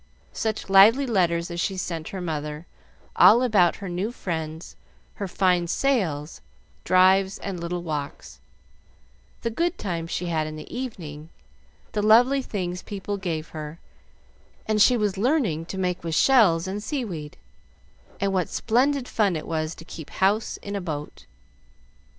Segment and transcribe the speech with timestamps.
[0.33, 2.65] Such lively letters as she sent her mother,
[3.15, 4.75] all about her new friends,
[5.21, 6.41] her fine sails,
[6.83, 8.39] drives, and little walks;
[9.43, 11.29] the good times she had in the evening,
[11.91, 13.77] the lovely things people gave her,
[14.65, 17.37] and she was learning to make with shells and sea weed,
[18.19, 21.27] and what splendid fun it was to keep house in a boat.